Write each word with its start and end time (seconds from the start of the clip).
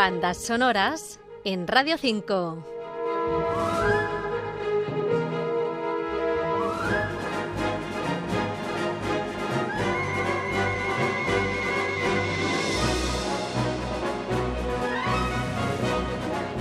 Bandas 0.00 0.38
sonoras 0.38 1.20
en 1.44 1.68
Radio 1.68 1.98
5. 1.98 2.69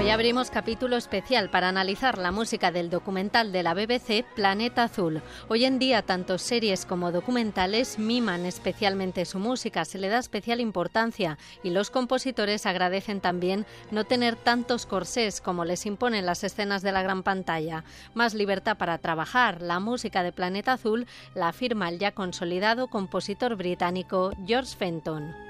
Hoy 0.00 0.08
abrimos 0.08 0.50
capítulo 0.50 0.96
especial 0.96 1.50
para 1.50 1.68
analizar 1.68 2.16
la 2.16 2.32
música 2.32 2.72
del 2.72 2.88
documental 2.88 3.52
de 3.52 3.62
la 3.62 3.74
BBC 3.74 4.24
Planeta 4.34 4.84
Azul. 4.84 5.20
Hoy 5.48 5.66
en 5.66 5.78
día 5.78 6.00
tanto 6.00 6.38
series 6.38 6.86
como 6.86 7.12
documentales 7.12 7.98
miman 7.98 8.46
especialmente 8.46 9.26
su 9.26 9.38
música, 9.38 9.84
se 9.84 9.98
le 9.98 10.08
da 10.08 10.18
especial 10.18 10.60
importancia 10.60 11.36
y 11.62 11.68
los 11.68 11.90
compositores 11.90 12.64
agradecen 12.64 13.20
también 13.20 13.66
no 13.90 14.04
tener 14.04 14.36
tantos 14.36 14.86
corsés 14.86 15.42
como 15.42 15.66
les 15.66 15.84
imponen 15.84 16.24
las 16.24 16.44
escenas 16.44 16.80
de 16.80 16.92
la 16.92 17.02
gran 17.02 17.22
pantalla. 17.22 17.84
Más 18.14 18.32
libertad 18.32 18.78
para 18.78 18.96
trabajar. 18.96 19.60
La 19.60 19.80
música 19.80 20.22
de 20.22 20.32
Planeta 20.32 20.72
Azul 20.72 21.06
la 21.34 21.48
afirma 21.48 21.90
el 21.90 21.98
ya 21.98 22.12
consolidado 22.12 22.88
compositor 22.88 23.54
británico 23.54 24.32
George 24.46 24.74
Fenton. 24.78 25.49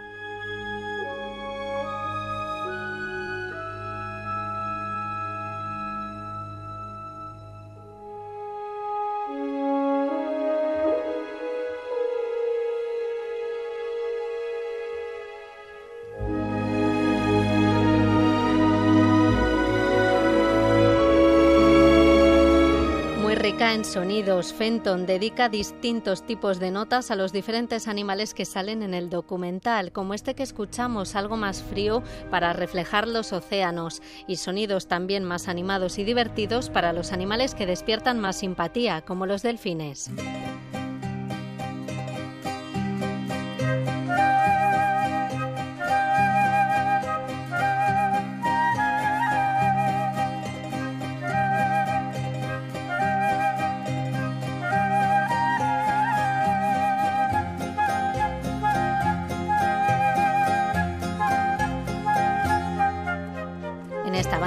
En 23.75 23.85
sonidos, 23.85 24.53
Fenton 24.53 25.07
dedica 25.07 25.49
distintos 25.49 26.27
tipos 26.27 26.59
de 26.59 26.71
notas 26.71 27.11
a 27.11 27.17
los 27.17 27.33
diferentes 27.33 27.87
animales 27.89 28.35
que 28.35 28.45
salen 28.45 28.83
en 28.83 28.95
el 28.95 29.11
documental, 29.11 29.93
como 29.93 30.15
este 30.15 30.35
que 30.35 30.43
escuchamos, 30.43 31.15
algo 31.15 31.37
más 31.37 31.63
frío 31.63 32.03
para 32.31 32.53
reflejar 32.53 33.07
los 33.07 33.33
océanos, 33.33 34.03
y 34.27 34.37
sonidos 34.37 34.89
también 34.89 35.25
más 35.25 35.47
animados 35.47 35.99
y 35.99 36.05
divertidos 36.05 36.69
para 36.69 36.93
los 36.93 37.13
animales 37.13 37.55
que 37.55 37.67
despiertan 37.67 38.19
más 38.19 38.37
simpatía, 38.37 39.03
como 39.03 39.27
los 39.27 39.43
delfines. 39.43 40.11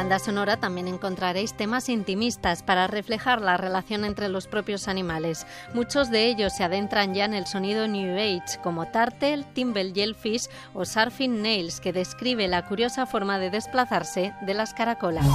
Banda 0.03 0.19
sonora 0.19 0.57
también 0.57 0.89
encontraréis 0.89 1.53
temas 1.53 1.87
intimistas 1.87 2.61
para 2.61 2.87
reflejar 2.87 3.39
la 3.39 3.55
relación 3.55 4.03
entre 4.03 4.27
los 4.27 4.47
propios 4.47 4.89
animales. 4.89 5.47
Muchos 5.73 6.11
de 6.11 6.25
ellos 6.25 6.51
se 6.51 6.65
adentran 6.65 7.13
ya 7.13 7.23
en 7.23 7.33
el 7.33 7.47
sonido 7.47 7.87
New 7.87 8.17
Age, 8.17 8.59
como 8.61 8.85
Tartel, 8.85 9.45
Timber 9.53 9.93
Yellfish 9.93 10.49
o 10.73 10.83
Surfing 10.83 11.41
Nails, 11.41 11.79
que 11.79 11.93
describe 11.93 12.49
la 12.49 12.65
curiosa 12.65 13.05
forma 13.05 13.39
de 13.39 13.49
desplazarse 13.49 14.33
de 14.41 14.53
las 14.53 14.73
caracolas. 14.73 15.25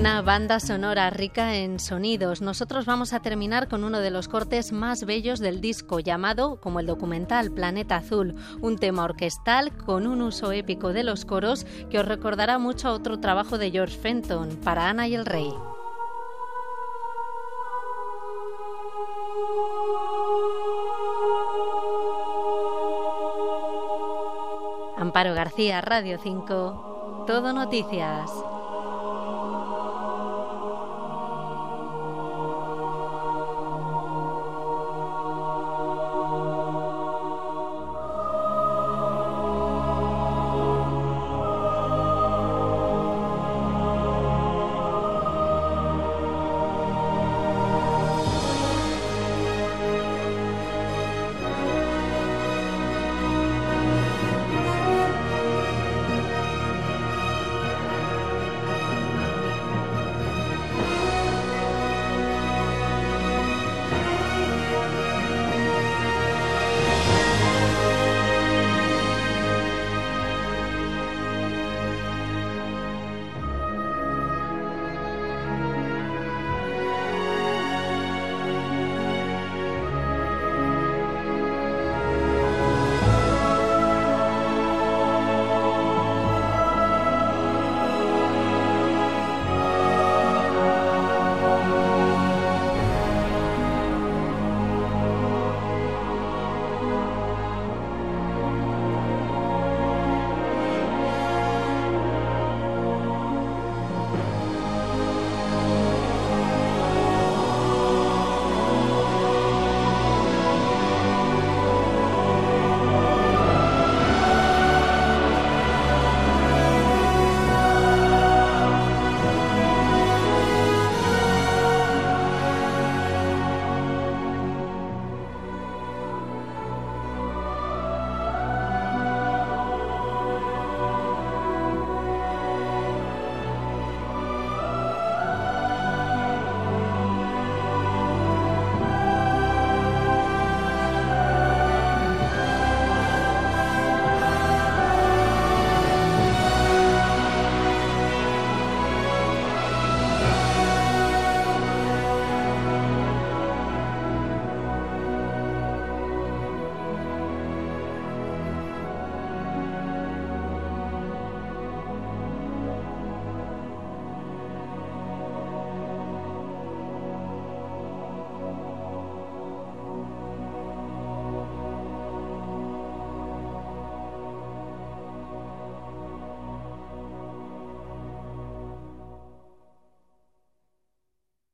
Una 0.00 0.22
banda 0.22 0.60
sonora 0.60 1.10
rica 1.10 1.56
en 1.56 1.78
sonidos. 1.78 2.40
Nosotros 2.40 2.86
vamos 2.86 3.12
a 3.12 3.20
terminar 3.20 3.68
con 3.68 3.84
uno 3.84 4.00
de 4.00 4.10
los 4.10 4.28
cortes 4.28 4.72
más 4.72 5.04
bellos 5.04 5.40
del 5.40 5.60
disco, 5.60 6.00
llamado, 6.00 6.58
como 6.58 6.80
el 6.80 6.86
documental, 6.86 7.50
Planeta 7.50 7.96
Azul, 7.96 8.34
un 8.62 8.78
tema 8.78 9.04
orquestal 9.04 9.76
con 9.76 10.06
un 10.06 10.22
uso 10.22 10.52
épico 10.52 10.94
de 10.94 11.04
los 11.04 11.26
coros 11.26 11.66
que 11.90 11.98
os 11.98 12.08
recordará 12.08 12.56
mucho 12.56 12.88
a 12.88 12.92
otro 12.92 13.20
trabajo 13.20 13.58
de 13.58 13.70
George 13.70 13.98
Fenton, 13.98 14.56
para 14.64 14.88
Ana 14.88 15.06
y 15.06 15.14
el 15.14 15.26
Rey. 15.26 15.52
Amparo 24.96 25.34
García, 25.34 25.82
Radio 25.82 26.18
5, 26.22 27.24
Todo 27.26 27.52
Noticias. 27.52 28.30